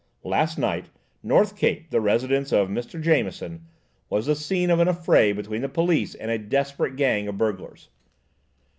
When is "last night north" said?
0.23-1.55